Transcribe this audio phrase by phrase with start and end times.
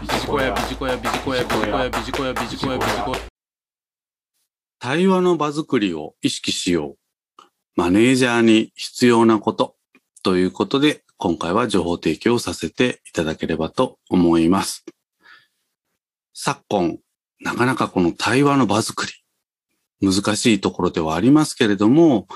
[0.00, 3.18] ビジコヤビジコヤビジコヤビジコヤビジコヤビジコヤビジコヤ
[4.78, 6.96] 対話の場作りを意識しよ
[7.38, 7.42] う。
[7.76, 9.76] マネージャーに必要なこと
[10.22, 14.86] ということで、今回は情報提供させていただければと思います。
[16.32, 16.96] 昨今、
[17.40, 19.12] なかなかこの対話の場作り、
[20.00, 22.26] 難しいところではありますけれども、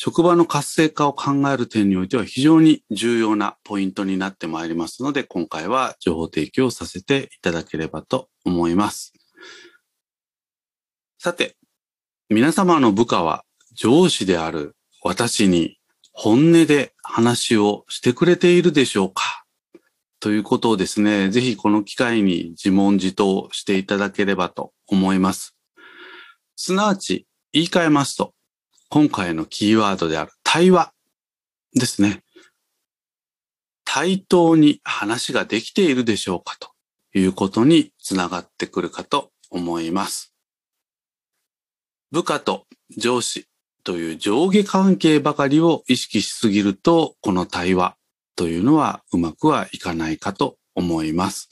[0.00, 9.12] 職場の活性化を考える点においては非常に重要なポイントになってまいりますので、今回は情報提供させていただければと思います。
[11.18, 11.56] さて、
[12.28, 13.42] 皆様の部下は
[13.72, 15.78] 上司である私に
[16.12, 19.46] 本音で話をしてくれているでしょうか？
[20.20, 25.56] ということをですね、ぜひこの機会に自問自答していただければと思います。
[26.54, 28.32] すなわち言い換えますと、
[28.90, 30.92] 今回のキーワードである対話
[31.74, 32.22] ですね。
[33.84, 36.70] 対等に話ができているでしょうかと
[37.18, 40.32] いうことにつながってくるかと思います。
[42.10, 43.46] 部下と上司
[43.84, 47.96] という上下関係ばかりを意識しすぎると、この対話
[48.36, 51.50] というのはうまくはいかないかと思います。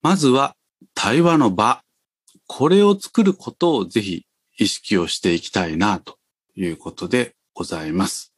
[0.00, 0.56] まずは
[0.94, 1.82] 対話の場、
[2.46, 4.24] これを作ることをぜひ
[4.58, 6.18] 意識をしていきたいなと
[6.56, 8.34] いうことでございます。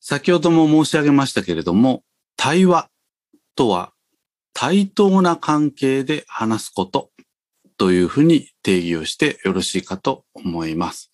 [0.00, 2.02] 先ほども申し上げましたけれども、
[2.36, 2.88] 対話
[3.54, 3.92] とは
[4.54, 7.10] 対等な関係で話すこと
[7.76, 11.10] というふうに定義をしてよろしいかと思います。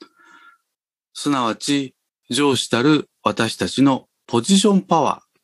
[1.14, 1.94] すなわち、
[2.30, 5.41] 上司たる私たちのポジションパワー、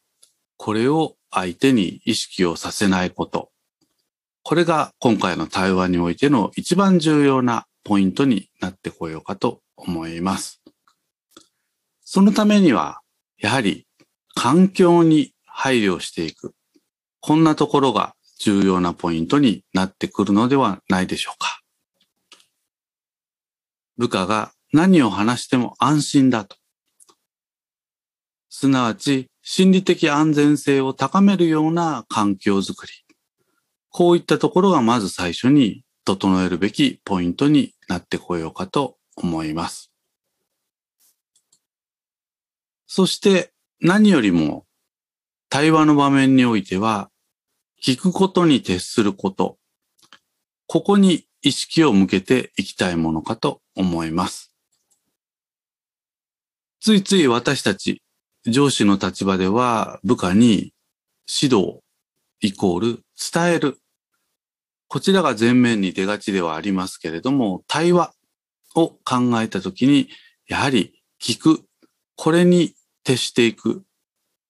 [0.59, 3.51] これを相手に意識をさせないこと。
[4.43, 10.63] これが今回の対話においての一番重要なポイントになってこようかと思います。
[12.01, 13.01] そのためには、
[13.39, 13.87] やはり
[14.35, 16.55] 環境に配慮していく。
[17.21, 21.61] こんなところが重要なポイントになってくるのではないでしょうか。
[23.97, 26.57] 部下が何を話しても安心だと。
[28.51, 32.93] すなわち心理的安全性を高めるような環境づくり。
[33.91, 39.91] こういったところがまず最初に整えるべきポイントになってこようかと思います。
[42.87, 44.67] そして何よりも
[45.49, 47.11] 対話の場面においては
[47.83, 49.59] 聞くことに徹すること。
[50.67, 54.55] ここに意識を向けていきたいものかと思います。
[56.81, 58.03] ついつい私たち
[58.47, 60.73] 上司の立場では部下に
[61.43, 61.81] 指導
[62.41, 63.01] イコール
[63.33, 63.79] 伝える。
[64.95, 68.15] こちらが前面に出がちではありますけれども、対話
[68.77, 70.09] を考えたときに、
[70.47, 71.65] やはり聞く。
[72.15, 73.83] これに徹していく。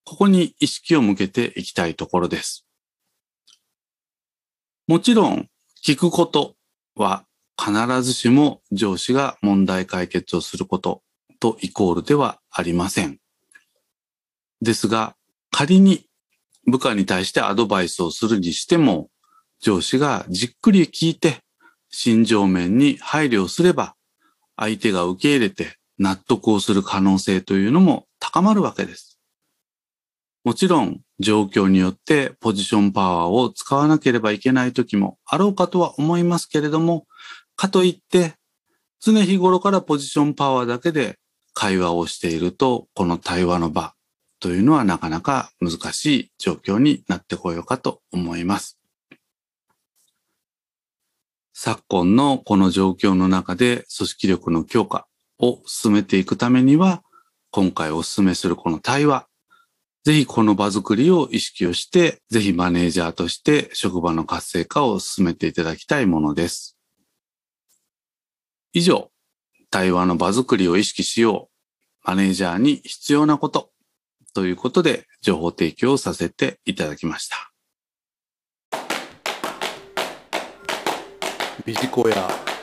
[0.05, 2.67] ここに意識を向けていきたいところです。
[4.87, 5.49] もちろん、
[5.83, 6.57] 聞くこと
[6.95, 7.25] は
[7.59, 11.03] 必ずしも上司が問題解決をすること
[11.41, 13.19] とイコールではありません。
[14.61, 15.17] ですが、
[15.51, 16.05] 仮に
[16.67, 19.09] 部下に対してアドバイスをするにしても、
[19.65, 21.39] 上司がじっくり聞いて、
[21.89, 23.95] 心情面に配慮すれば、
[24.57, 29.19] 相手が受け入れて納得をする可能性というのも高まるわけです。
[30.45, 37.07] もちろん、状況によってポジションパワーを使わなければいけない時もあろうかとは思いますけれども、
[37.57, 38.35] かといって、
[39.01, 41.19] 常日頃からポジションパワーだけで
[41.55, 43.95] 会話をしていると、この対話の場
[44.41, 48.79] というのはなかなか難しい状況になってこようかと思います。
[51.57, 55.07] 昨今のこの状況の中で組織力の強化
[55.39, 57.05] を進めていくためには、
[57.53, 59.29] 今回お勧めするこの対話、
[60.05, 66.77] ぜひこの場作りを意識をして、ぜひマネージャーとして職場の活性化を進めていただきたいものです。
[68.73, 69.13] 以上、
[69.71, 71.49] 対話の場作りを意識しよ
[72.05, 73.71] う、マネージャーに必要なこと
[74.35, 77.54] ということで情報提供をさせていただきました。
[81.65, 82.54] ビジコや。